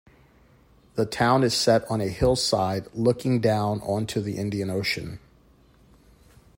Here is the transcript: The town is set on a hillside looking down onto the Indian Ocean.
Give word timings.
The 0.95 1.05
town 1.05 1.43
is 1.43 1.53
set 1.53 1.85
on 1.87 2.01
a 2.01 2.07
hillside 2.07 2.87
looking 2.95 3.39
down 3.39 3.81
onto 3.81 4.19
the 4.19 4.35
Indian 4.35 4.71
Ocean. 4.71 5.19